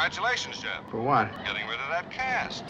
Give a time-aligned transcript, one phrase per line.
[0.00, 0.80] Congratulations, Jeff.
[0.90, 1.28] For what?
[1.44, 2.64] Getting rid of that cast.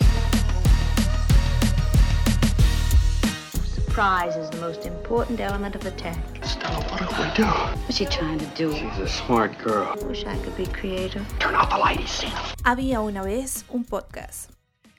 [3.73, 6.19] Surprise is the most important element of attack.
[6.43, 7.45] Stella, what if we do?
[7.87, 8.75] What's she trying to do?
[8.75, 9.95] She's a smart girl.
[10.09, 11.25] Wish I could be creative.
[11.39, 12.27] Turn out the light, see.
[12.65, 14.51] Había una vez un podcast.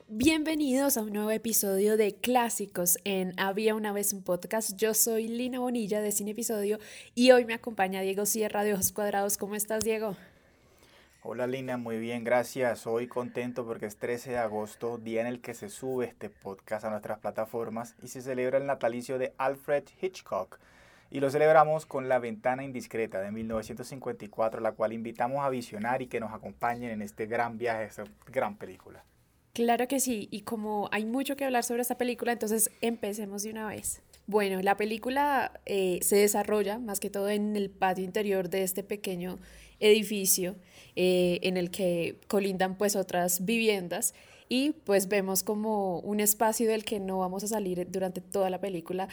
[0.08, 4.74] Bienvenidos a un nuevo episodio de Clásicos en Había una vez un podcast.
[4.78, 6.78] Yo soy Lina Bonilla de Cine Episodio
[7.14, 9.36] y hoy me acompaña Diego Sierra de Ojos Cuadrados.
[9.36, 10.16] ¿Cómo estás, Diego?
[11.24, 12.84] Hola Lina, muy bien, gracias.
[12.84, 16.84] Hoy contento porque es 13 de agosto, día en el que se sube este podcast
[16.84, 20.58] a nuestras plataformas y se celebra el natalicio de Alfred Hitchcock.
[21.12, 26.08] Y lo celebramos con La Ventana Indiscreta de 1954, la cual invitamos a visionar y
[26.08, 29.04] que nos acompañen en este gran viaje, esta gran película.
[29.52, 33.52] Claro que sí, y como hay mucho que hablar sobre esta película, entonces empecemos de
[33.52, 34.02] una vez.
[34.26, 38.82] Bueno, la película eh, se desarrolla más que todo en el patio interior de este
[38.84, 39.38] pequeño
[39.80, 40.54] edificio
[40.94, 44.14] eh, en el que colindan pues otras viviendas
[44.48, 48.60] y pues vemos como un espacio del que no vamos a salir durante toda la
[48.60, 49.08] película.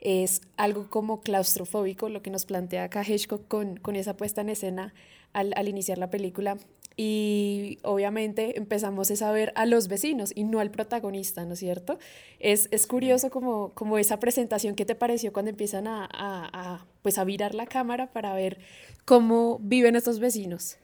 [0.00, 4.48] Es algo como claustrofóbico lo que nos plantea acá Hitchcock con, con esa puesta en
[4.48, 4.94] escena
[5.32, 6.56] al, al iniciar la película
[6.96, 11.98] y obviamente empezamos a ver a los vecinos y no al protagonista, ¿no es cierto?
[12.38, 16.86] Es, es curioso como, como esa presentación que te pareció cuando empiezan a, a, a,
[17.02, 18.58] pues a virar la cámara para ver
[19.04, 20.78] cómo viven estos vecinos.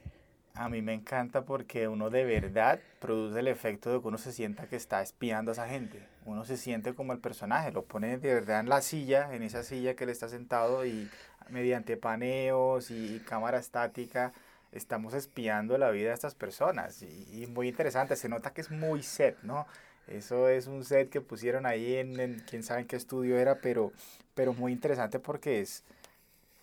[0.54, 4.32] A mí me encanta porque uno de verdad produce el efecto de que uno se
[4.32, 6.00] sienta que está espiando a esa gente.
[6.26, 9.62] Uno se siente como el personaje, lo pone de verdad en la silla, en esa
[9.62, 11.08] silla que él está sentado y
[11.48, 14.32] mediante paneos y cámara estática
[14.72, 18.70] estamos espiando la vida de estas personas y, y, muy interesante, se nota que es
[18.70, 19.66] muy set, ¿no?
[20.06, 23.60] Eso es un set que pusieron ahí en, en quién sabe en qué estudio era,
[23.60, 23.92] pero,
[24.34, 25.84] pero muy interesante porque es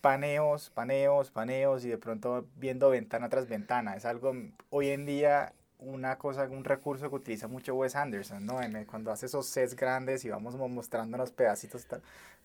[0.02, 3.95] paneos, paneos, paneos y de pronto viendo ventana tras ventana.
[3.95, 4.33] Es algo
[4.69, 8.61] hoy en día una cosa, un recurso que utiliza mucho Wes Anderson, ¿no?
[8.61, 11.88] En, cuando hace esos sets grandes y vamos mostrando los pedacitos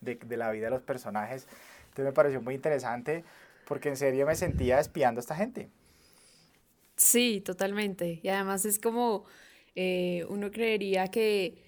[0.01, 1.47] de, de la vida de los personajes.
[1.85, 3.23] Entonces me pareció muy interesante
[3.65, 5.69] porque en serio me sentía espiando a esta gente.
[6.95, 8.19] Sí, totalmente.
[8.23, 9.25] Y además es como
[9.75, 11.63] eh, uno creería que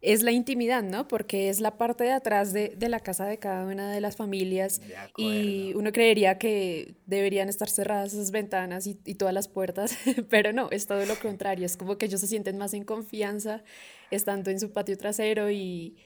[0.00, 1.08] es la intimidad, ¿no?
[1.08, 4.14] Porque es la parte de atrás de, de la casa de cada una de las
[4.14, 9.48] familias De y uno creería que deberían estar cerradas esas ventanas y, y, todas las
[9.48, 9.96] puertas,
[10.30, 13.64] pero no, es todo lo contrario, es como que ellos se sienten más en confianza
[14.12, 15.96] estando en su patio trasero y,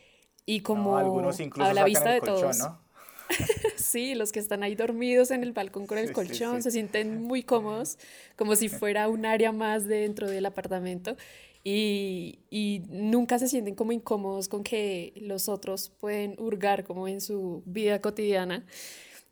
[0.46, 2.58] y como no, algunos incluso a la vista de colchón, todos.
[2.60, 2.80] ¿no?
[3.76, 6.62] Sí, los que están ahí dormidos en el balcón con el Sí, colchón sí.
[6.62, 7.98] se sienten muy cómodos,
[8.36, 11.16] como si fuera un área más dentro del apartamento
[11.64, 17.20] y, y nunca se sienten como incómodos con que los otros pueden hurgar como en
[17.20, 18.64] su vida cotidiana.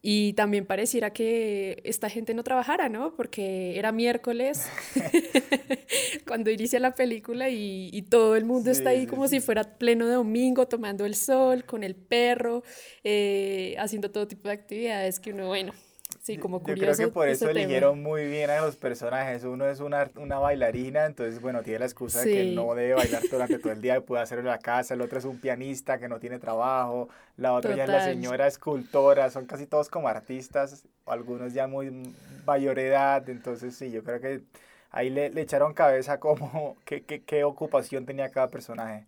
[0.03, 3.15] Y también pareciera que esta gente no trabajara, ¿no?
[3.15, 4.67] Porque era miércoles
[6.27, 9.37] cuando inicia la película y, y todo el mundo Sí, está ahí sí, como sí.
[9.37, 12.63] si fuera pleno domingo, tomando el sol, con el perro,
[13.05, 15.73] eh, haciendo todo tipo de actividades que uno, bueno,
[16.21, 16.97] sí, como Yo curioso.
[16.97, 17.61] creo que por eso tema.
[17.61, 19.45] eligieron muy bien a los personajes.
[19.45, 22.55] Uno es una, una bailarina, entonces, bueno, tiene la excusa de que Sí.
[22.55, 24.95] no debe bailar durante todo el día y puede hacerlo en la casa.
[24.95, 27.09] El otro es un pianista que no tiene trabajo.
[27.37, 28.13] La otra ya es la Total.
[28.15, 29.31] señora escultora.
[29.31, 32.13] Son casi todos como artistas, algunos ya muy
[32.47, 33.29] mayor edad.
[33.29, 34.43] Entonces, sí, yo creo que
[34.91, 39.05] ahí le, le echaron cabeza como qué, qué, qué ocupación tenía cada personaje.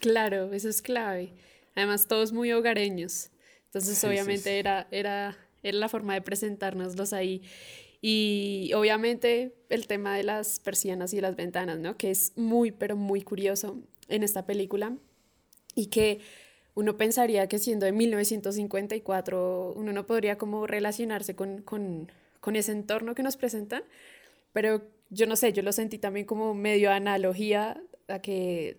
[0.00, 1.32] Claro, eso es clave.
[1.74, 3.30] Además, todos muy hogareños.
[3.66, 4.56] Entonces, Sí, sí, obviamente sí.
[4.56, 5.36] Era, era,
[5.68, 7.42] era la forma de presentárnoslos ahí.
[8.00, 11.96] Y obviamente el tema de las persianas y las ventanas, ¿no?
[11.96, 14.96] Que es muy, pero muy curioso en esta película
[15.74, 16.20] y que
[16.74, 22.72] uno pensaría que siendo de 1954 uno no podría como relacionarse con, con, con ese
[22.72, 23.82] entorno que nos presentan,
[24.52, 28.78] pero yo no sé, yo lo sentí también como medio analogía a que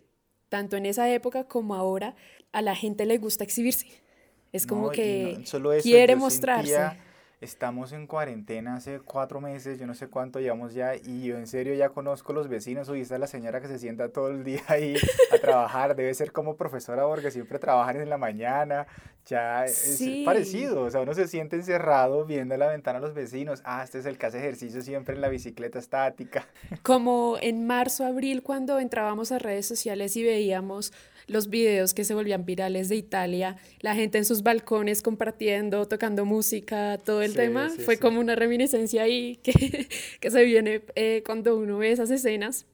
[0.49, 2.15] tanto en esa época como ahora
[2.51, 3.87] a la gente le gusta exhibirse.
[4.51, 6.67] Es como No, que no solo eso, quiere mostrarse.
[6.73, 6.97] sentía-
[7.39, 11.45] estamos en cuarentena hace cuatro meses, yo no sé cuánto llevamos ya, y yo en
[11.45, 12.89] serio ya conozco los vecinos.
[12.89, 14.95] Oye, esta es la señora que se sienta todo el día ahí
[15.31, 18.87] a trabajar, debe ser como profesora porque siempre trabajan en la mañana.
[19.27, 20.23] Ya es Sí.
[20.25, 23.61] parecido, o sea, uno se siente encerrado viendo a la ventana a los vecinos.
[23.65, 26.47] Ah, este es el que hace ejercicio siempre en la bicicleta estática.
[26.81, 30.91] Como en marzo, abril, cuando entrábamos a redes sociales y veíamos
[31.27, 36.25] los videos que se volvían virales de Italia, la gente en sus balcones compartiendo, tocando
[36.25, 38.01] música, todo el Sí, tema, sí, fue sí.
[38.01, 39.87] como una reminiscencia ahí que,
[40.19, 42.65] que se viene eh, cuando uno ve esas escenas.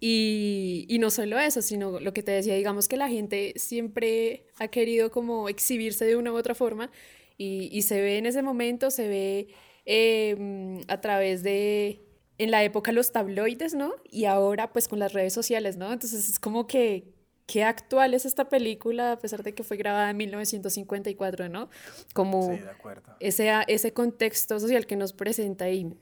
[0.00, 4.44] Y, y no solo eso, sino lo que te decía, digamos que la gente siempre
[4.60, 6.90] ha querido como exhibirse de una u otra forma
[7.36, 9.48] y, y se ve en ese momento, se ve
[9.86, 12.00] eh, a través de
[12.38, 13.92] en la época los tabloides, ¿no?
[14.08, 15.92] Y ahora pues con las redes sociales, ¿no?
[15.92, 17.17] Entonces es como que
[17.48, 21.70] qué actual es esta película, a pesar de que fue grabada en 1954, ¿no?
[22.12, 23.16] Como Sí, de acuerdo.
[23.20, 25.94] ese, ese contexto social que nos presenta ahí.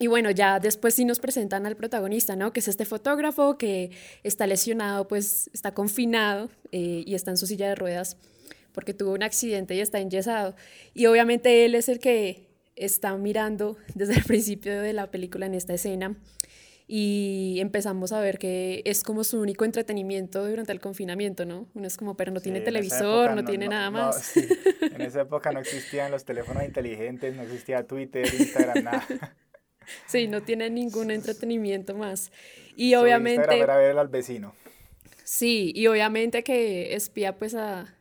[0.00, 2.52] Y bueno, ya después sí nos presentan al protagonista, ¿no?
[2.52, 3.92] Que es este fotógrafo que
[4.24, 8.16] está lesionado, pues está confinado eh, y está en su silla de ruedas
[8.72, 10.56] porque tuvo un accidente y está enyesado.
[10.94, 15.54] Y obviamente él es el que está mirando desde el principio de la película en
[15.54, 16.16] esta escena
[16.94, 21.66] y empezamos a ver que es como su único entretenimiento durante el confinamiento, ¿no?
[21.72, 24.20] Uno es como, pero no Sí, tiene televisor, no, tiene nada no, más.
[24.22, 24.46] sí.
[24.82, 29.06] En esa época no existían los teléfonos inteligentes, no existía Twitter, Instagram, nada.
[30.06, 32.30] Sí, no tiene ningún entretenimiento más.
[32.76, 33.40] Y Su obviamente...
[33.40, 34.54] Instagram era ver al vecino.
[35.24, 37.96] Sí, y obviamente que espía pues a,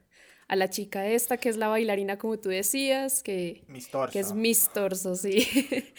[0.49, 3.63] a la chica esta, que es la bailarina como tú decías, que,
[4.11, 5.47] que es Miss Torso, sí.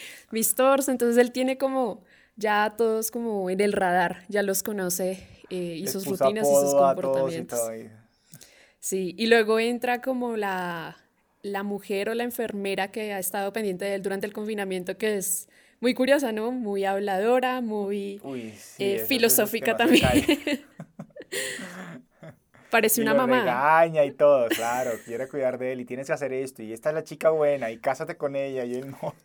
[0.31, 2.03] Miss Torso, entonces él tiene como
[2.35, 6.49] ya a todos como en el radar, ya los conoce eh, y Les sus rutinas
[6.51, 7.59] y sus comportamientos.
[7.75, 7.89] y-
[8.79, 10.97] Sí, y luego entra como la,
[11.41, 15.15] la mujer o la enfermera que ha estado pendiente de él durante el confinamiento, que
[15.17, 15.47] es
[15.79, 16.51] muy curiosa, ¿no?
[16.51, 20.25] Muy habladora, muy Uy, sí, eh, filosófica también.
[22.69, 23.63] Parece Y una lo mamá.
[23.63, 26.89] regaña y todo, claro, quiere cuidar de él y tienes que hacer esto y esta
[26.89, 29.15] es la chica buena y cásate con ella y él no.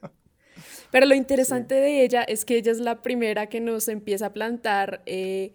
[0.90, 4.32] Pero lo interesante de ella es que ella es la primera que nos empieza a
[4.32, 5.52] plantar eh,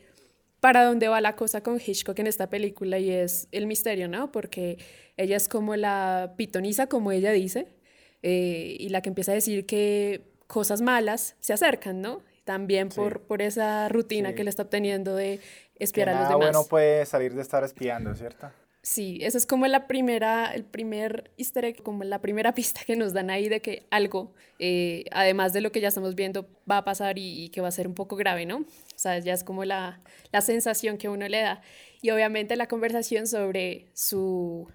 [0.60, 4.32] para dónde va la cosa con Hitchcock en esta película y es el misterio, ¿no?
[4.32, 4.78] Porque
[5.18, 7.68] ella es como la pitoniza, como ella dice,
[8.22, 12.22] eh, y la que empieza a decir que cosas malas se acercan, ¿no?
[12.46, 12.98] También Sí.
[12.98, 14.36] por, por esa rutina Sí.
[14.36, 15.40] que le está obteniendo de
[15.78, 16.52] Que espiar a los nada demás.
[16.52, 18.52] bueno puede salir de estar espiando, ¿cierto?
[18.86, 22.98] Sí, esa es como la primera, el primer easter egg, como la primera pista que
[22.98, 26.80] nos dan ahí de que algo, eh, además de lo que ya estamos viendo, va
[26.80, 28.58] a pasar y, y que va a ser un poco grave, ¿no?
[28.58, 28.66] O
[28.98, 30.02] sea, ya es como la,
[30.34, 31.62] la sensación que uno le da.
[32.02, 34.68] Y obviamente la conversación sobre su,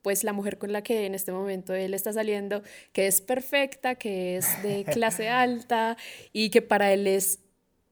[0.00, 2.62] pues la mujer con la que en este momento él está saliendo,
[2.94, 5.98] que es perfecta, que es de clase alta
[6.32, 7.40] y que para él es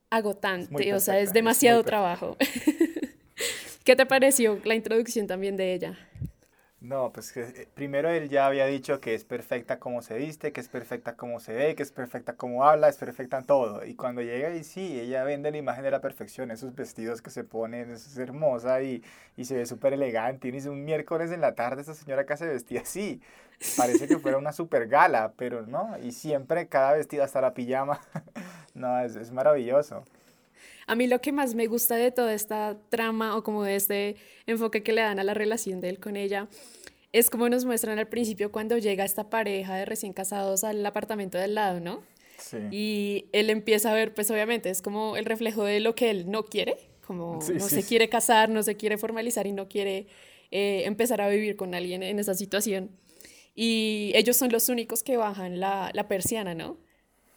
[0.09, 1.91] agotante, o sea, es es demasiado perfecta.
[1.91, 2.37] trabajo.
[3.85, 5.99] ¿Qué te pareció la introducción también de ella?
[6.81, 10.61] No, pues eh, primero él ya había dicho que es perfecta como se viste, que
[10.61, 13.85] es perfecta como se ve, que es perfecta como habla, es perfecta en todo.
[13.85, 17.31] Y cuando llega y sí, ella vende la imagen de la perfección, esos vestidos que
[17.31, 19.03] se ponen, es hermosa y,
[19.37, 20.49] y se ve súper elegante.
[20.49, 23.21] Y un miércoles en la tarde esta señora acá se vestía así.
[23.77, 25.97] Parece que fuera una super gala, pero no.
[26.03, 28.01] Y siempre cada vestido, hasta la pijama.
[28.75, 30.05] no, es maravilloso.
[30.87, 34.17] A mí lo que más me gusta de toda esta trama o como de este
[34.47, 36.49] enfoque que le dan a la relación de él con ella
[37.13, 41.39] es como nos muestran al principio cuando llega esta pareja de recién casados al apartamento
[41.39, 42.03] del lado, ¿no?
[42.39, 42.57] Sí.
[42.71, 46.31] Y él empieza a ver, pues obviamente es como el reflejo de lo que él
[46.31, 46.77] no quiere,
[47.07, 50.07] como Sí, no sí, se quiere casar, no se quiere formalizar y no quiere
[50.51, 52.91] eh, empezar a vivir con alguien en esa situación.
[53.55, 56.79] Y ellos son los únicos que bajan la, la persiana, ¿no?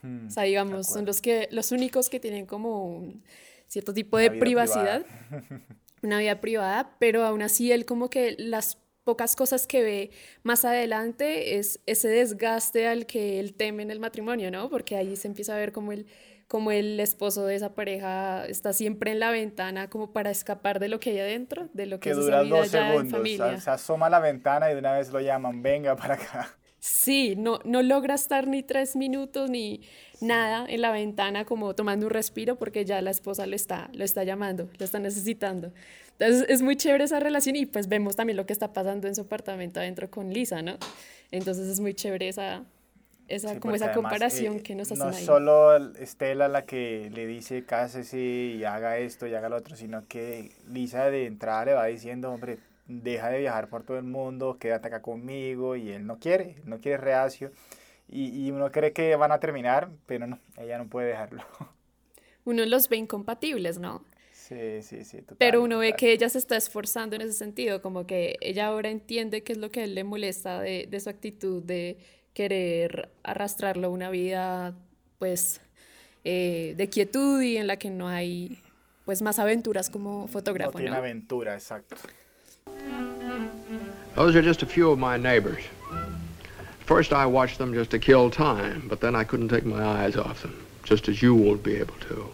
[0.05, 3.23] Mm, O sea, digamos, son los, que, los únicos que tienen como un
[3.67, 5.05] cierto tipo Una de vida privacidad,
[6.03, 10.11] una vida privada, pero aún así él como que las pocas cosas que ve
[10.43, 14.69] más adelante es ese desgaste al que él teme en el matrimonio, ¿no?
[14.69, 16.07] Porque ahí se empieza a ver como el,
[16.47, 20.89] como el esposo de esa pareja está siempre en la ventana como para escapar de
[20.89, 23.09] lo que hay adentro, de lo que, que es esa dura vida dos ya en
[23.09, 23.11] segundos.
[23.11, 23.59] familia.
[23.59, 26.57] Se asoma a la ventana y de una vez lo llaman, venga para acá.
[26.87, 29.81] Sí, no, no logra estar ni tres minutos ni
[30.21, 34.03] nada en la ventana como tomando un respiro porque ya la esposa lo está, lo
[34.03, 35.73] está llamando, lo está necesitando.
[36.19, 39.15] Entonces es muy chévere esa relación y pues vemos también lo que está pasando en
[39.15, 40.77] su apartamento adentro con Lisa, ¿no?
[41.31, 42.63] Entonces es muy chévere esa,
[43.27, 45.25] esa Sí, como esa además, comparación eh, que nos No hacen es ahí.
[45.25, 50.07] solo Estela la que le dice cásese y haga esto y haga lo otro, sino
[50.07, 54.57] que Lisa de entrada le va diciendo, hombre, deja de viajar por todo el mundo,
[54.59, 57.51] quédate acá conmigo y él no quiere, no quiere reacio.
[58.07, 61.43] Y, y uno cree que van a terminar, pero no, ella no puede dejarlo.
[62.45, 64.03] Uno los ve incompatibles, ¿no?
[64.31, 65.23] Sí, sí, sí.
[65.23, 68.67] Total, Pero uno ve que ella se está esforzando en ese sentido, como que ella
[68.67, 71.97] ahora entiende qué es lo que a él le molesta de, de su actitud de
[72.35, 74.75] querer arrastrarlo a una vida,
[75.17, 75.61] pues,
[76.23, 78.59] eh, de quietud y en la que no hay,
[79.05, 80.97] pues, más aventuras como No fotógrafo, tiene ¿no?
[80.97, 81.95] aventura, exacto.
[84.15, 85.61] Those are just a few of my neighbors.
[86.79, 90.15] First, I watched them just to kill time, but then I couldn't take my eyes
[90.15, 92.29] off them, just as you won't be able to.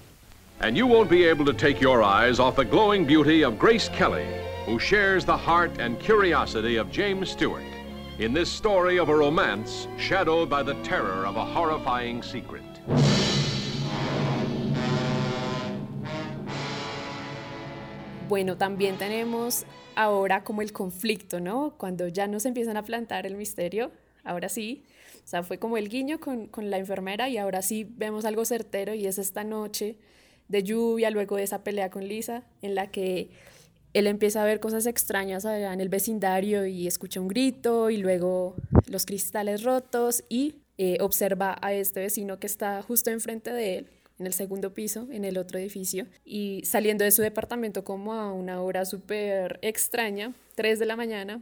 [0.59, 3.89] And you won't be able to take your eyes off the glowing beauty of Grace
[3.89, 4.27] Kelly,
[4.65, 7.63] who shares the heart and curiosity of James Stewart
[8.19, 12.61] in this story of a romance shadowed by the terror of a horrifying secret.
[18.29, 21.75] Bueno, también tenemos ahora como el conflicto, ¿no?
[21.77, 23.91] Cuando ya nos empiezan a plantar el misterio,
[24.23, 24.83] ahora sí.
[25.23, 28.45] O sea, fue como el guiño con, con la enfermera y ahora sí vemos algo
[28.45, 29.97] certero y es esta noche
[30.47, 33.29] de lluvia, luego de esa pelea con Lisa, en la que
[33.93, 37.97] él empieza a ver cosas extrañas allá en el vecindario y escucha un grito y
[37.97, 38.55] luego
[38.87, 44.00] los cristales rotos y eh, observa a este vecino que está justo enfrente de él
[44.21, 48.31] en el segundo piso, en el otro edificio, y saliendo de su departamento como a
[48.31, 51.41] una hora súper extraña, 3 de la mañana,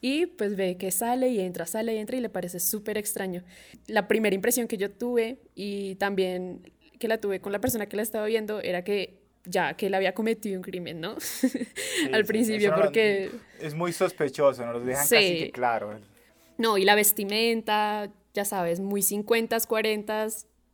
[0.00, 3.42] y pues ve que sale y entra, sale y entra y le parece súper extraño.
[3.86, 7.96] La primera impresión que yo tuve y también que la tuve con la persona que
[7.96, 11.16] la estaba viendo era que ya que él había cometido un crimen, ¿no?
[12.12, 13.30] Al principio, porque...
[13.58, 15.98] Es muy sospechoso, nos lo dejan casi que claro.
[16.58, 20.28] No, y la vestimenta, ya sabes, muy 50, 40,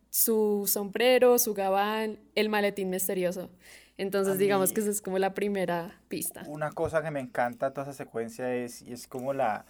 [0.09, 3.49] su sombrero, su gabán, el maletín misterioso.
[3.97, 6.43] Entonces, digamos que esa es como la primera pista.
[6.47, 9.65] Una cosa que me encanta toda esa secuencia es, y es como la,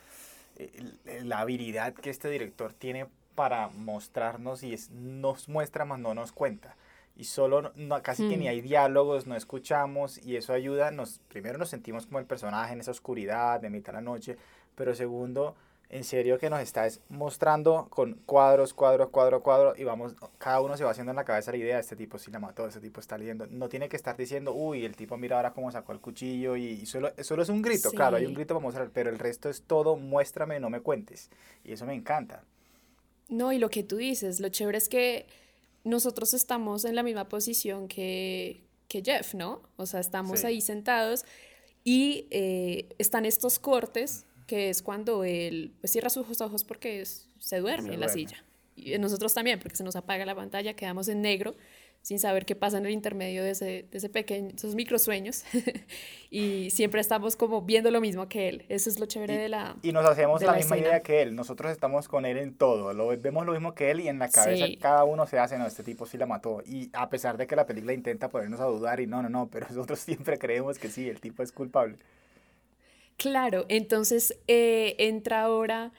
[1.24, 6.32] la habilidad que este director tiene para mostrarnos y es, nos muestra más no nos
[6.32, 6.76] cuenta
[7.18, 8.50] y solo no, casi que ni mm.
[8.50, 12.80] hay diálogos, no escuchamos y eso ayuda, nos, primero nos sentimos como el personaje en
[12.80, 14.38] esa oscuridad de mitad de la noche,
[14.76, 15.56] pero segundo,
[15.90, 20.76] en serio que nos está mostrando con cuadros, cuadro, cuadro, cuadro y vamos, cada uno
[20.76, 23.00] se va haciendo en la cabeza la idea, este tipo sí la mató, este tipo
[23.00, 26.02] está leyendo, no tiene que estar diciendo, uy, el tipo mira ahora cómo sacó el
[26.02, 29.18] cuchillo y, solo, solo es un grito, claro, hay un grito para mostrar, pero el
[29.18, 31.30] resto es todo, muéstrame, no me cuentes
[31.64, 32.44] y eso me encanta.
[33.30, 35.26] No, y lo que tú dices, lo chévere es que
[35.86, 39.62] nosotros estamos en la misma posición que, que Jeff, ¿no?
[39.78, 41.26] O sea, estamos ahí sentados
[41.86, 47.60] y eh, están estos cortes, que es cuando él pues, cierra sus ojos porque se
[47.60, 48.44] duerme en la silla.
[48.76, 51.56] Y nosotros también, porque se nos apaga la pantalla, quedamos en negro
[52.08, 55.44] sin saber qué pasa en el intermedio de ese, de ese pequeño, esos microsueños.
[56.30, 58.66] y siempre estamos como viendo lo mismo que él.
[58.70, 59.76] Eso es lo chévere de la.
[59.82, 61.36] Y nos hacemos la, misma idea que él.
[61.36, 62.94] Nosotros estamos con él en todo.
[62.94, 65.68] Lo, vemos lo mismo que él y en la cabeza cada uno se hace, no,
[65.68, 66.64] este tipo sí la mató.
[66.66, 69.50] Y a pesar de que la película intenta ponernos a dudar y no, no, no,
[69.50, 71.98] pero nosotros siempre creemos que sí, el tipo es culpable.
[73.18, 75.92] Claro, entonces eh, entra ahora,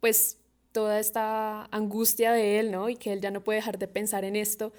[0.00, 0.38] pues,
[0.72, 2.90] toda esta angustia de él, ¿no?
[2.90, 4.72] Y que él ya no puede dejar de pensar en esto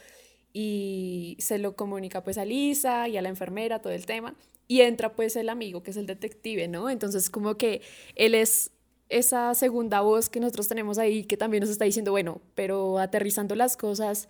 [0.53, 4.35] y se lo comunica pues a Lisa y a la enfermera, todo el tema,
[4.67, 6.89] y entra pues el amigo que es el detective, ¿no?
[6.89, 7.81] Entonces como que
[8.15, 8.71] él es
[9.09, 13.55] esa segunda voz que nosotros tenemos ahí que también nos está diciendo, bueno, pero aterrizando
[13.55, 14.29] las cosas,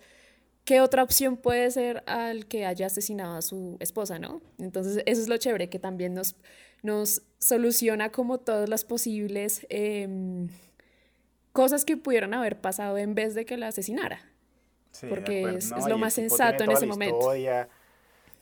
[0.64, 4.42] ¿qué otra opción puede ser al que haya asesinado a su esposa, ¿no?
[4.58, 6.36] Entonces eso es lo chévere, que también nos,
[6.82, 10.48] nos soluciona como todas las posibles em,
[11.52, 14.30] cosas que pudieron haber pasado en vez de que la asesinara
[15.08, 17.32] porque es, lo más sensato en ese momento.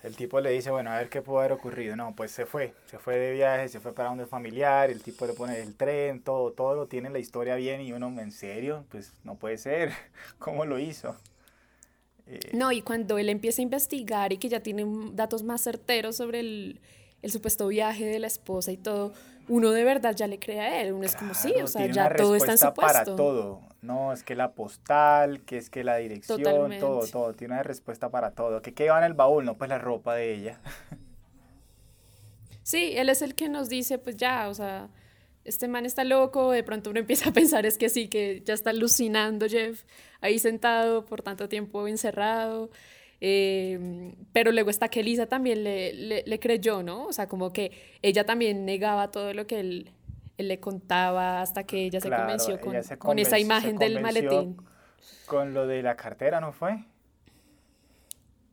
[0.00, 1.96] El tipo le dice, bueno, a ver qué pudo haber ocurrido.
[1.96, 5.26] No, pues se fue, se fue de viaje, se fue para donde familiar, el tipo
[5.26, 8.84] le pone el tren, todo, todo lo tiene la historia bien y uno, ¿en serio?
[8.90, 9.90] Pues no puede ser,
[10.38, 11.16] ¿cómo lo hizo?
[12.28, 16.14] Eh, no, y cuando él empieza a investigar y que ya tiene datos más certeros
[16.14, 16.80] sobre el,
[17.22, 19.12] el supuesto viaje de la esposa y todo,
[19.48, 22.14] uno de verdad ya le cree a él, uno es como sí, o sea, ya
[22.14, 22.80] todo está en su puesto.
[22.80, 27.54] para todo, no, es que la postal, que es que la dirección, todo, todo, tiene
[27.54, 28.60] una respuesta para todo.
[28.60, 29.44] ¿Qué, ¿Qué va en el baúl?
[29.44, 30.60] No, pues la ropa de ella.
[32.68, 34.90] Sí, él es el que nos dice, pues ya, o sea,
[35.46, 38.52] este man está loco, de pronto uno empieza a pensar es que sí, que ya
[38.52, 39.84] está alucinando Jeff
[40.20, 42.68] ahí sentado por tanto tiempo encerrado.
[43.20, 47.06] Em, pero luego está que Elisa también le, le, creyó, ¿no?
[47.06, 47.72] O sea, como que
[48.02, 49.92] ella también negaba todo lo que él,
[50.36, 54.56] le contaba hasta que ella se convenció con, con esa imagen del maletín.
[55.26, 56.84] Con lo de la cartera, ¿no fue?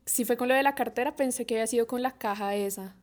[0.04, 2.96] Si fue con lo de la cartera, pensé que había sido con la caja esa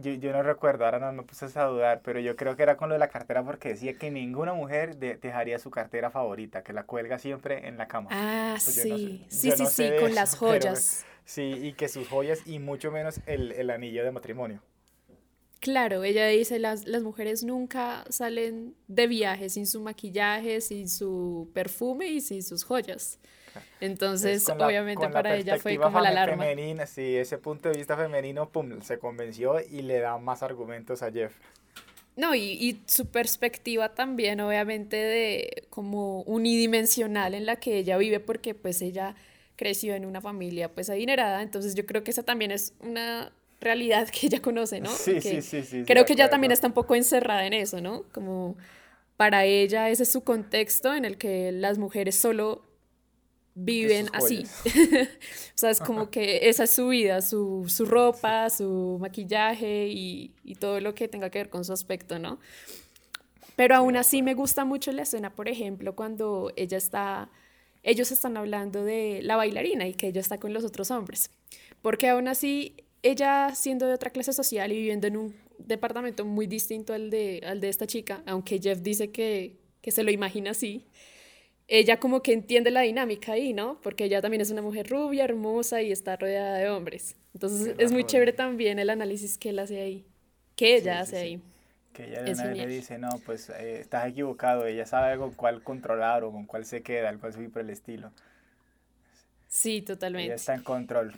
[0.00, 2.76] yo, yo, no recuerdo, ahora no me puse a dudar, pero yo creo que era
[2.76, 6.72] con lo de la cartera porque decía que ninguna mujer dejaría su cartera favorita, que
[6.72, 8.08] la cuelga siempre en la cama.
[8.12, 11.04] Ah, pues sí, sí, sí, sí, con las joyas.
[11.24, 14.60] sí, y que sus joyas y mucho menos el, el, anillo de matrimonio.
[15.60, 21.50] Claro, ella dice, las, las mujeres nunca salen de viaje sin su maquillaje, sin su
[21.54, 23.18] perfume y sin sus joyas.
[23.80, 26.44] Entonces, obviamente para ella fue como la alarma.
[26.44, 31.02] Femenina, sí, ese punto de vista femenino, pum, se convenció y le da más argumentos
[31.02, 31.32] a Jeff.
[32.16, 38.20] No, y, y, su perspectiva también, obviamente, de como unidimensional en la que ella vive,
[38.20, 39.16] porque pues ella
[39.56, 44.08] creció en una familia pues adinerada, entonces yo creo que esa también es una realidad
[44.08, 44.90] que ella conoce, ¿no?
[44.90, 48.04] Sí, sí, sí, sí, Creo que ella también está un poco encerrada en eso, ¿no?
[48.12, 48.56] Como
[49.16, 52.64] para ella ese es su contexto en el que las mujeres solo
[53.54, 54.44] viven así.
[54.66, 60.32] o sea, es como que esa es su vida, su, su ropa, su maquillaje y,
[60.44, 62.38] y todo lo que tenga que ver con su aspecto, ¿no?
[63.56, 67.30] Pero aún así me gusta mucho la escena, por ejemplo, cuando ella está,
[67.82, 71.30] ellos están hablando de la bailarina y que ella está con los otros hombres.
[71.80, 76.46] Porque aún así, ella siendo de otra clase social y viviendo en un departamento muy
[76.46, 80.50] distinto al de, al de esta chica, aunque Jeff dice que, que se lo imagina
[80.50, 80.84] así,
[81.68, 83.80] ella como que entiende la dinámica ahí, ¿no?
[83.82, 87.16] Porque ella también es una mujer rubia, hermosa y está rodeada de hombres.
[87.34, 90.06] Entonces es muy chévere también el análisis que él hace ahí,
[90.56, 91.36] que ella Sí, hace sí, sí.
[91.36, 91.42] ahí.
[91.92, 95.16] Que ella de Es una vez le dice, no, pues eh, estás equivocado, ella sabe
[95.18, 98.12] con cuál controlar o con cuál se queda, algo así por el estilo.
[99.48, 99.80] Sí,
[100.14, 100.34] Ella totalmente.
[100.36, 101.14] está en control.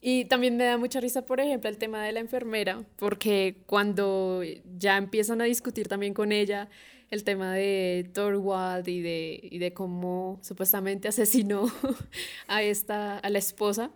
[0.00, 4.42] Y también me da mucha risa, por ejemplo, el tema de la enfermera, porque cuando
[4.78, 6.68] ya empiezan a discutir también con ella
[7.10, 11.66] el tema de Thorwald y de, y de cómo supuestamente asesinó
[12.48, 13.90] a esta, a la esposa,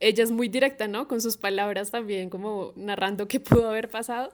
[0.00, 1.08] ella es muy directa, ¿no?
[1.08, 4.32] Con sus palabras también, como narrando qué pudo haber pasado,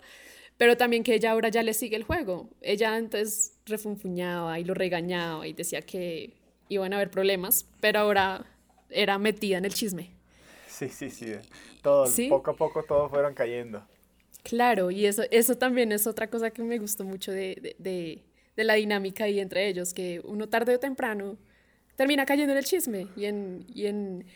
[0.57, 2.49] pero también que ella ahora ya le sigue el juego.
[2.61, 6.33] Ella antes refunfuñaba y lo regañaba y decía que
[6.69, 8.45] iban a haber problemas, pero ahora
[8.91, 10.11] era metida en el chisme.
[10.69, 11.33] Sí, sí, sí.
[11.83, 12.29] Todos, Sí.
[12.29, 13.83] poco a poco todos fueron cayendo.
[14.45, 18.25] Claro, y eso, eso también es otra cosa que me gustó mucho de, de, de-
[18.57, 21.39] de la dinámica ahí entre ellos, que uno tarde o temprano
[21.97, 24.27] termina cayendo en el chisme y en, y en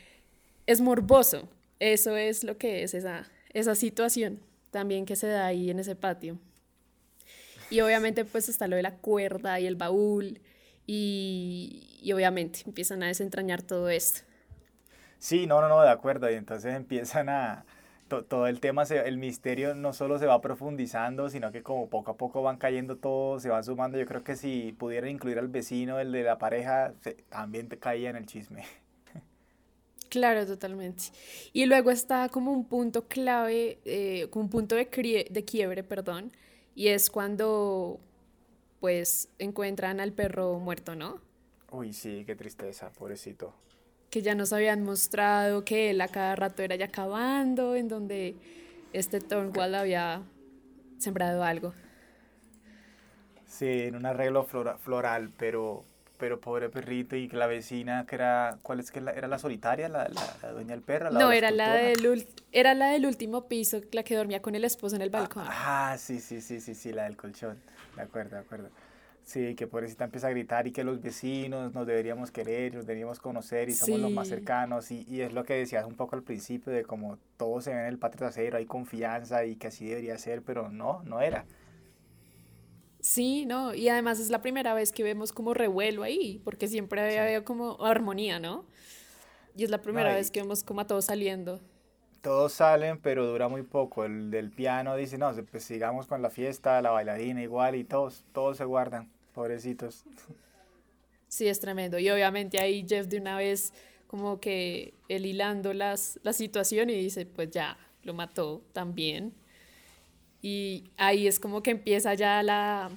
[0.67, 1.49] es morboso.
[1.81, 4.41] Eso es lo que es esa, esa situación
[4.73, 6.38] también que se da ahí en ese patio.
[7.71, 10.41] Y obviamente pues está lo de la cuerda y el baúl
[10.87, 14.23] y, y obviamente empiezan a desentrañar todo esto.
[15.19, 16.31] Sí, no, no, no, de acuerdo.
[16.31, 17.65] Y entonces empiezan a...
[18.09, 21.88] to- todo el tema, se- el misterio no solo se va profundizando, sino que como
[21.88, 23.99] poco a poco van cayendo todos, se van sumando.
[23.99, 27.79] Yo creo que si pudieran incluir al vecino, el de la pareja, se- también te
[27.79, 28.65] caía en el chisme.
[30.09, 31.05] Claro, totalmente.
[31.53, 34.87] Y luego está como un punto clave, eh, como un punto de,
[35.31, 36.33] de quiebre, perdón,
[36.75, 38.01] y es cuando
[38.81, 41.21] pues encuentran al perro muerto, ¿no?
[41.71, 43.55] Uy, sí, qué tristeza, pobrecito.
[44.11, 48.37] Que ya nos habían mostrado que él a cada rato era ya cavando, en donde
[48.92, 50.23] este Thornwald había
[50.99, 51.75] sembrado algo.
[53.47, 55.85] Sí, en un arreglo flora- floral, pero,
[56.18, 59.38] pero pobre perrito y que la vecina que era, ¿cuál es que la- era la
[59.38, 61.11] solitaria, la, la, la dueña del perro?
[61.11, 64.97] No, era la, del, era la del último piso, la que dormía con el esposo
[64.97, 65.44] en el balcón.
[65.47, 67.59] Ah, sí, sí, sí, sí, sí, la del colchón.
[67.97, 68.68] De acuerdo, de acuerdo.
[69.29, 73.21] Sí, que pobrecita empieza a gritar y que los vecinos nos deberíamos querer, nos deberíamos
[73.21, 74.31] conocer y somos los más Sí.
[74.31, 74.91] cercanos.
[74.91, 77.81] Y, y es lo que decías un poco al principio de como todo se ve
[77.81, 81.47] en el patio trasero, hay confianza y que así debería ser, pero no, no era.
[83.01, 87.01] Sí, no, y además es la primera vez que vemos como revuelo ahí, porque siempre
[87.01, 88.67] había habido como armonía, ¿no?
[89.57, 91.61] Y es la primera y- vez que vemos como a todos saliendo.
[92.21, 94.05] Todos salen, pero dura muy poco.
[94.05, 98.25] El del piano dice, no, pues sigamos con la fiesta, la bailarina igual y todos,
[98.33, 100.03] todos se guardan, pobrecitos.
[101.29, 101.98] Sí, es tremendo.
[102.01, 103.72] Y obviamente ahí Jeff de una vez
[104.09, 109.33] como que él hilando las, la situación y dice, pues ya, lo mató también.
[110.42, 112.90] Y ahí es como que empieza ya la,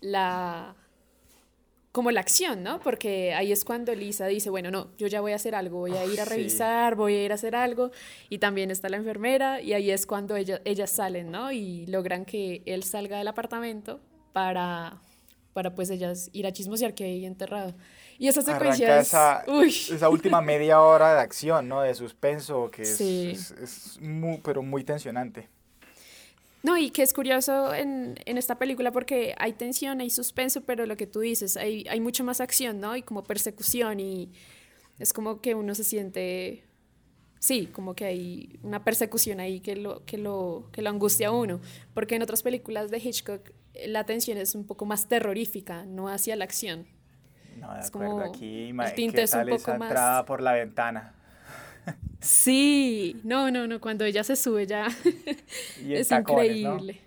[0.00, 0.74] la,
[1.92, 2.80] como la acción, ¿no?
[2.80, 5.90] Porque ahí es cuando Lisa dice, bueno, no, yo ya voy a hacer algo, voy
[5.92, 6.30] a Ah, ir a sí.
[6.30, 7.90] revisar, voy a ir a hacer algo.
[8.30, 11.52] Y también está la enfermera y ahí es cuando ella- ellas salen, ¿no?
[11.52, 14.00] Y logran que él salga del apartamento
[14.32, 15.00] para,
[15.52, 17.74] para pues ellas ir a chismosear que hay enterrado.
[18.18, 19.08] Y esa secuencia es...
[19.08, 19.44] esa,
[19.94, 21.80] esa última media hora de acción, ¿no?
[21.82, 23.30] De suspenso, que es, Sí.
[23.34, 25.48] es, es muy, pero muy tensionante.
[26.62, 30.84] No, y que es curioso en, en esta película porque hay tensión, hay suspenso, pero
[30.84, 32.94] lo que tú dices, hay, hay mucho más acción, ¿no?
[32.96, 34.30] Y como persecución y
[34.98, 36.62] es como que uno se siente,
[37.40, 41.30] sí, como que hay una persecución ahí que lo, que lo, que lo angustia a
[41.32, 41.58] uno.
[41.94, 46.08] Porque en otras películas de Hitchcock eh, la tensión es un poco más terrorífica, no
[46.08, 46.86] hacia la acción.
[47.58, 48.10] No, de Es acuerdo.
[48.16, 51.14] como Aquí, el tinte ¿qué es un tal poco esa más- entrada por la ventana?
[52.22, 54.88] Sí, no, no, no, cuando ella se sube ya
[55.82, 56.74] Y es tacones, ¿no?
[56.74, 57.00] increíble.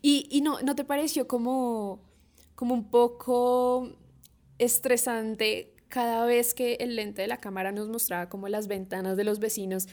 [0.00, 2.00] Y, y no, ¿no te pareció como,
[2.54, 3.90] como un poco
[4.58, 9.24] estresante cada vez que el lente de la cámara nos mostraba como las ventanas de
[9.24, 9.86] los vecinos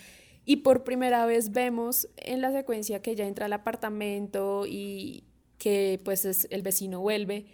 [0.46, 5.24] y por primera vez vemos en la secuencia que ella entra al apartamento y
[5.60, 7.46] que pues es- el vecino vuelve,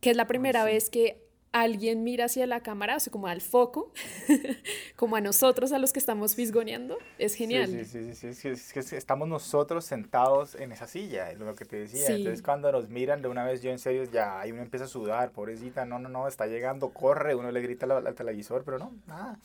[0.00, 0.66] que es la primera sí.
[0.72, 1.23] vez que
[1.54, 3.92] alguien mira hacia la cámara, o sea, como al foco,
[4.96, 7.68] como a nosotros, a los que estamos fisgoneando, es genial.
[7.68, 11.64] Sí, sí, sí, sí, es, que, estamos nosotros sentados en esa silla, es lo que
[11.64, 12.08] te decía.
[12.08, 14.88] Entonces cuando nos miran de una vez, yo en serio, ya ahí uno empieza a
[14.88, 18.80] sudar, pobrecita, no, no, no, está llegando, corre, uno le grita al, al televisor, pero
[18.80, 19.38] no, nada.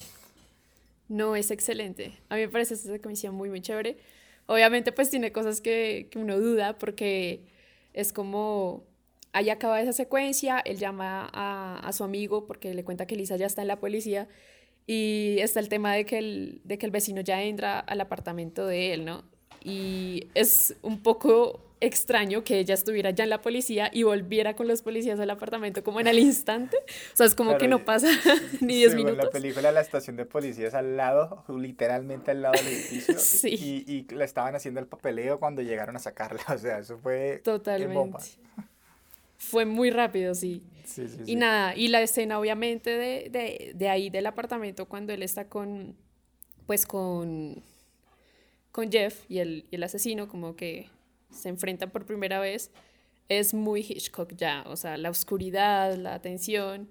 [1.09, 2.17] No, es excelente.
[2.29, 3.97] A mí me parece esta comisión muy, muy chévere.
[4.47, 7.43] Obviamente, pues tiene cosas que, que uno duda porque
[7.93, 8.88] es como
[9.33, 13.45] ahí acaba esa secuencia, él llama a, su amigo porque le cuenta que Lisa ya
[13.45, 14.27] está en la policía
[14.87, 18.65] y está el tema de que el, de que el vecino ya entra al apartamento
[18.65, 19.23] de él, ¿no?
[19.63, 24.67] Y es un poco extraño que ella estuviera ya en la policía y volviera con
[24.67, 26.77] los policías al apartamento como en el instante.
[27.13, 28.07] O sea, es como que no pasa
[28.61, 29.17] ni 10 minutos.
[29.25, 33.15] la película la estación de policías al lado, literalmente al lado del edificio.
[33.17, 33.85] sí.
[33.87, 36.39] y, y le estaban haciendo el papeleo cuando llegaron a sacarla.
[36.49, 37.41] O sea, eso fue...
[37.43, 37.93] Totalmente.
[37.93, 38.19] Bomba.
[39.39, 40.61] Fue muy rápido, sí.
[40.83, 45.13] Sí, sí, y nada, y la escena obviamente de, de, de, ahí del apartamento cuando
[45.13, 45.95] él está con,
[46.65, 47.63] pues con,
[48.71, 50.89] con Jeff y el, y el asesino, como que
[51.31, 52.71] se enfrentan por primera vez,
[53.29, 56.89] es muy Hitchcock ya, o sea, la oscuridad, la tensión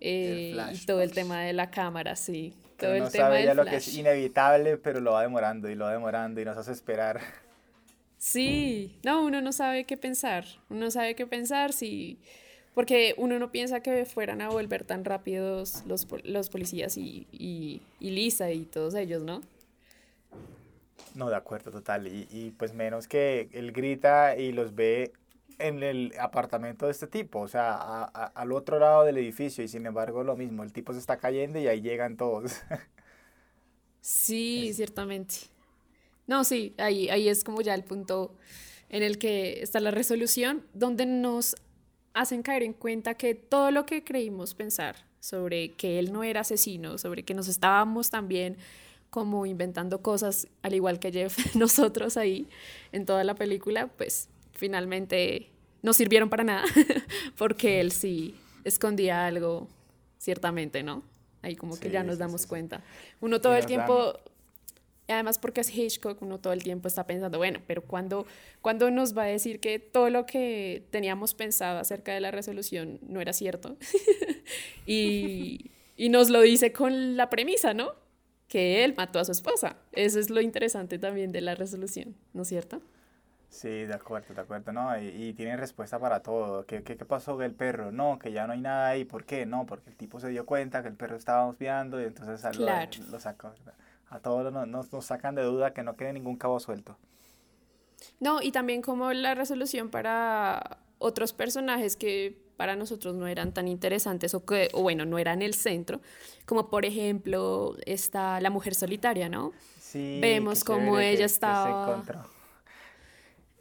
[0.00, 2.54] eh, y todo el tema de la cámara, sí.
[2.78, 5.84] Todo el tema sabe ya lo que es inevitable, pero lo va demorando y lo
[5.84, 7.20] va demorando y nos hace esperar.
[8.20, 12.18] Sí, no, uno no sabe qué pensar, uno no sabe qué pensar si,
[12.74, 17.80] porque uno no piensa que fueran a volver tan rápidos los, los policías y, y,
[17.98, 19.40] y, Lisa y todos ellos, ¿no?
[21.14, 25.14] No, de acuerdo, total, y, y pues menos que él grita y los ve
[25.58, 29.86] en el apartamento de este tipo, o sea, al otro lado del edificio y sin
[29.86, 32.52] embargo lo mismo, el tipo se está cayendo y ahí llegan todos.
[34.02, 35.49] Sí, ciertamente.
[36.30, 38.36] No, sí, ahí, ahí es como ya el punto
[38.88, 41.56] en el que está la resolución, donde nos
[42.14, 46.42] hacen caer en cuenta que todo lo que creímos pensar sobre que él no era
[46.42, 48.58] asesino, sobre que nos estábamos también
[49.10, 52.46] como inventando cosas, al igual que Jeff, nosotros ahí
[52.92, 55.50] en toda la película, pues finalmente
[55.82, 56.64] no sirvieron para nada,
[57.36, 59.66] porque él sí escondía algo,
[60.18, 61.02] ciertamente, ¿no?
[61.42, 62.84] Ahí como que ya nos damos cuenta.
[63.20, 64.14] Uno todo el tiempo
[65.10, 68.26] además porque es Hitchcock, uno todo el tiempo está pensando, bueno, pero ¿cuándo,
[68.62, 72.98] ¿cuándo nos va a decir que todo lo que teníamos pensado acerca de la resolución
[73.02, 73.76] no era cierto?
[74.86, 77.92] y, y nos lo dice con la premisa, ¿no?
[78.48, 79.76] Que él mató a su esposa.
[79.92, 82.82] Eso es lo interesante también de la resolución, ¿no es cierto?
[83.50, 84.96] Sí, de acuerdo, de acuerdo, ¿no?
[84.96, 86.64] Y, y tiene respuesta para todo.
[86.66, 87.90] ¿Qué, ¿Qué, qué, pasó con el perro?
[87.90, 89.04] No, que ya no hay nada ahí.
[89.04, 89.44] ¿Por qué?
[89.44, 92.90] No, porque el tipo se dio cuenta que el perro estaba espiando y entonces claro.
[93.06, 93.52] lo, lo sacó
[94.10, 96.96] a todos nos, nos, sacan de duda que no quede ningún cabo suelto.
[98.18, 103.68] No, y también como la resolución para otros personajes que para nosotros no eran tan
[103.68, 106.00] interesantes o que, o bueno, no eran el centro,
[106.44, 109.52] como por ejemplo está la mujer solitaria, ¿no?
[109.80, 110.18] Sí.
[110.20, 112.02] Vemos como ella estaba...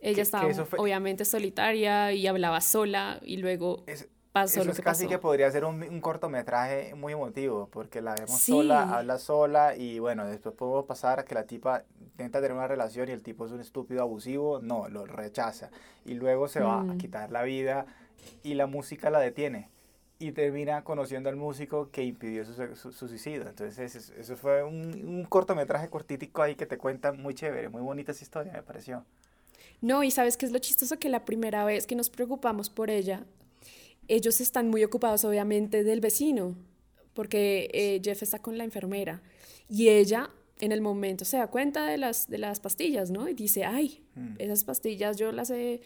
[0.01, 3.85] ella estaba obviamente solitaria y hablaba sola y luego
[4.43, 8.97] eso es casi que podría ser un, un, cortometraje muy emotivo, porque la vemos sola,
[8.97, 13.07] habla sola y bueno, después podemos pasar a que la tipa intenta tener una relación
[13.09, 15.69] y el tipo es un estúpido abusivo, no, lo rechaza.
[16.05, 16.97] Y luego se va a mm.
[16.97, 17.85] quitar la vida
[18.43, 19.69] y la música la detiene.
[20.21, 23.47] Y termina conociendo al músico que impidió su, su, suicidio.
[23.47, 24.75] Entonces, eso, eso fue un,
[25.07, 29.05] un, cortometraje cortítico ahí que te cuenta muy chévere, muy bonita esa historia, me pareció.
[29.81, 32.89] No, y sabes qué es lo chistoso que la primera vez que nos preocupamos por
[32.89, 33.25] ella
[34.09, 36.55] ellos están muy ocupados obviamente del vecino,
[37.13, 39.21] porque eh, Jeff está con la enfermera
[39.69, 43.29] y ella en el momento se da cuenta de las, de las pastillas, ¿no?
[43.29, 44.35] Y dice, ay, mm.
[44.39, 45.81] esas pastillas yo las he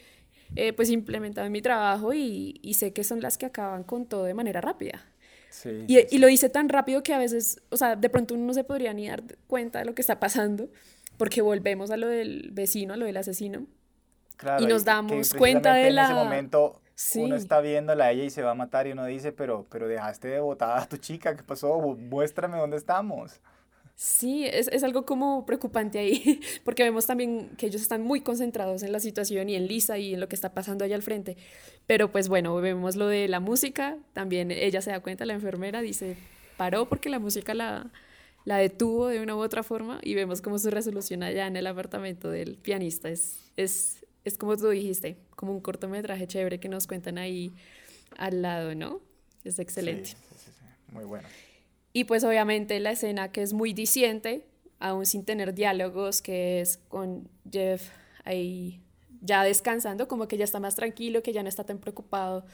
[0.56, 4.06] eh, pues implementado en mi trabajo y, y, sé que son las que acaban con
[4.06, 5.04] todo de manera rápida.
[5.50, 8.46] Sí, y, y, lo dice tan rápido que a veces, o sea, de pronto uno
[8.46, 10.68] no se podría ni dar cuenta de lo que está pasando,
[11.16, 13.66] porque volvemos a lo del vecino, a lo del asesino,
[14.58, 16.06] y nos damos cuenta de la...
[16.06, 16.80] En ese momento
[17.16, 19.88] uno está viéndola a ella y se va a matar y uno dice, pero, pero
[19.88, 21.78] dejaste de botada a tu chica, ¿qué pasó?
[21.78, 23.40] Muéstrame dónde estamos.
[23.96, 28.82] Sí, es, es, algo como preocupante ahí, porque vemos también que ellos están muy concentrados
[28.82, 31.36] en la situación y en Lisa y en lo que está pasando allá al frente.
[31.86, 35.80] Pero pues bueno, vemos lo de la música, también ella se da cuenta, la enfermera
[35.80, 36.16] dice,
[36.56, 37.92] paró porque la música la,
[38.44, 41.66] la detuvo de una u otra forma y vemos como su resolución allá en el
[41.66, 46.86] apartamento del pianista es, es, es como tú dijiste, como un cortometraje chévere que nos
[46.86, 47.54] cuentan ahí
[48.16, 49.00] al lado, ¿no?
[49.44, 50.10] Es excelente.
[50.10, 51.28] Sí, sí, sí, muy bueno.
[51.92, 54.46] Y pues obviamente la escena que es muy diciente,
[54.80, 57.88] aún sin tener diálogos, que es con Jeff
[58.24, 58.80] ahí
[59.20, 62.44] ya descansando, como que ya está más tranquilo, que ya no está tan preocupado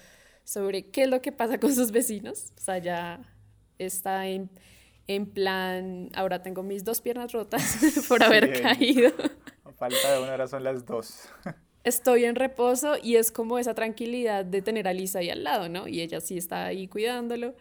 [0.45, 2.53] sobre qué es lo que pasa con sus vecinos.
[2.57, 3.21] O sea, ya
[3.79, 4.51] está en,
[5.07, 7.79] en plan, ahora tengo mis dos piernas rotas
[8.09, 9.13] por haber caído.
[9.81, 11.31] Falta de una hora son las dos.
[11.85, 15.71] Estoy en reposo y es como esa tranquilidad de tener a Lisa ahí al lado,
[15.71, 15.89] ¿no?
[15.89, 17.55] Y ella sí está ahí cuidándolo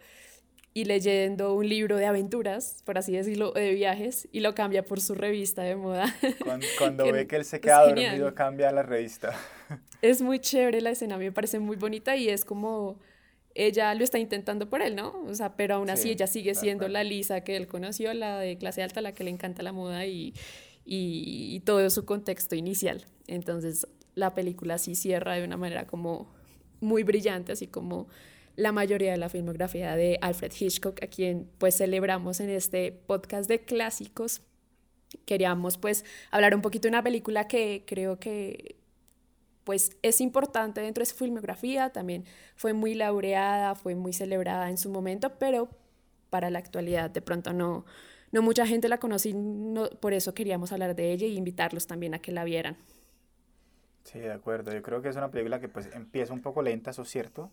[0.74, 5.00] y leyendo un libro de aventuras, por así decirlo, de viajes, y lo cambia por
[5.00, 6.14] su revista de moda.
[6.44, 8.10] Cuando, cuando Que ve que él se queda genial.
[8.10, 9.34] dormido, cambia la revista.
[10.02, 12.98] Es muy chévere la escena, me parece muy bonita y es como
[13.54, 15.24] ella lo está intentando por él, ¿no?
[15.26, 18.38] O sea, pero aún así Sí, ella sigue siendo la Lisa que él conoció, la
[18.38, 20.34] de clase alta, la que le encanta la moda y,
[20.84, 23.04] y, todo su contexto inicial.
[23.26, 26.32] Entonces la película sí cierra de una manera como
[26.80, 28.08] muy brillante, así como
[28.56, 33.48] la mayoría de la filmografía de Alfred Hitchcock, a quien pues celebramos en este podcast
[33.48, 34.42] de clásicos.
[35.26, 38.76] Queríamos pues hablar un poquito de una película que creo que
[39.64, 42.24] pues es importante dentro de su filmografía, también
[42.56, 45.68] fue muy laureada, fue muy celebrada en su momento, pero
[46.30, 47.84] para la actualidad de pronto no,
[48.32, 51.86] no mucha gente la conoce y no- por eso queríamos hablar de ella y invitarlos
[51.86, 52.76] también a que la vieran.
[54.04, 54.72] Sí, de acuerdo.
[54.72, 57.50] Yo creo que es una película que pues empieza un poco lenta, eso es cierto,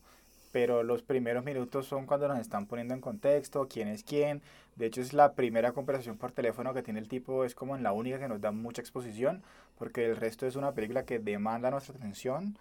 [0.51, 4.41] pero los primeros minutos son cuando nos están poniendo en contexto, quién es quién.
[4.75, 7.83] De hecho, es la primera conversación por teléfono que tiene el tipo, es como en
[7.83, 9.43] la única que nos da mucha exposición,
[9.77, 12.57] porque el resto es una película que demanda nuestra atención,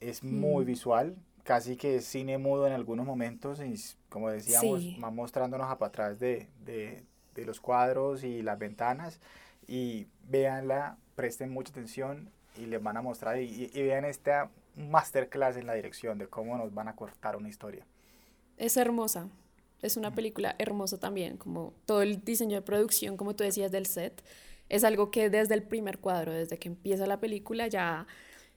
[0.00, 0.66] es muy Mm.
[0.66, 3.74] visual, casi que es cine mudo en algunos momentos, y
[4.10, 4.96] como decíamos, Sí.
[5.02, 7.04] va mostrándonos a atrás de, de,
[7.40, 9.20] de los cuadros y las ventanas,
[9.66, 15.56] y véanla, presten mucha atención y les van a mostrar y, y- vean esta masterclass
[15.56, 17.84] en la dirección de cómo nos van a cortar una historia.
[18.56, 19.28] Es hermosa,
[19.82, 23.86] es una película hermosa también, como todo el diseño de producción, como tú decías, del
[23.86, 24.22] set,
[24.68, 28.06] es algo que desde el primer cuadro, desde que empieza la película, ya,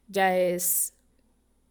[0.07, 0.93] ya es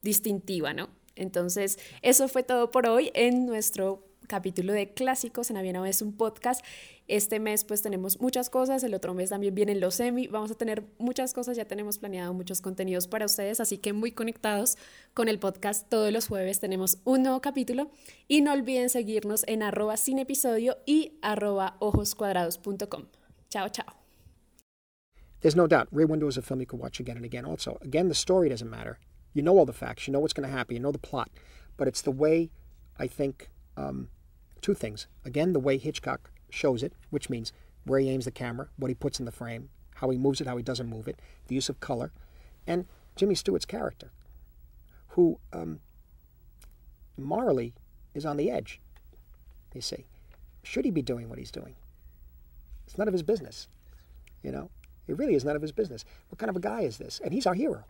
[0.02, 0.90] distintiva, ¿no?
[1.16, 6.16] Entonces, eso fue todo por hoy en nuestro capítulo de clásicos en una vez un
[6.16, 6.64] podcast.
[7.08, 10.54] Este mes pues tenemos muchas cosas, el otro mes también vienen los semi, vamos a
[10.54, 14.78] tener muchas cosas, ya tenemos planeado muchos contenidos para ustedes, así que muy conectados
[15.14, 17.90] con el podcast todos los jueves tenemos un nuevo capítulo
[18.28, 23.06] y no olviden seguirnos en arroba sin episodio y arroba ojoscuadrados.com.
[23.48, 23.96] Chao, chao.
[25.40, 25.88] There's no doubt.
[25.90, 27.44] Rear Window is a film you can watch again and again.
[27.44, 28.98] Also, again, the story doesn't matter.
[29.34, 30.06] You know all the facts.
[30.06, 30.76] You know what's going to happen.
[30.76, 31.30] You know the plot.
[31.76, 32.50] But it's the way,
[32.98, 34.08] I think, um,
[34.60, 35.06] two things.
[35.24, 37.52] Again, the way Hitchcock shows it, which means
[37.84, 40.46] where he aims the camera, what he puts in the frame, how he moves it,
[40.46, 42.12] how he doesn't move it, the use of color,
[42.66, 44.10] and Jimmy Stewart's character,
[45.08, 45.80] who um,
[47.16, 47.74] morally
[48.14, 48.80] is on the edge.
[49.74, 50.06] You see,
[50.62, 51.74] should he be doing what he's doing?
[52.86, 53.68] It's none of his business.
[54.42, 54.70] You know,
[55.06, 56.04] it really is none of his business.
[56.28, 57.20] What kind of a guy is this?
[57.22, 57.84] And he's our hero.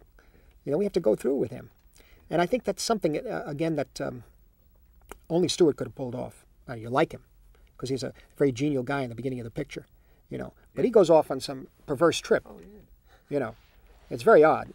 [0.65, 1.71] You know, we have to go through with him.
[2.29, 4.25] And I think that's something, uh, again, that um,
[5.29, 6.45] only Stewart could have pulled off.
[6.71, 7.23] Uh, you like him
[7.77, 9.87] because he's a very genial guy in the beginning of the picture,
[10.29, 10.53] you know.
[10.75, 12.47] But he goes off on some perverse trip.
[13.29, 13.57] You know,
[14.09, 14.73] it's very odd.